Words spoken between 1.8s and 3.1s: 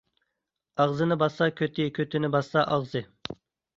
كۆتىنى باسسا ئاغزى.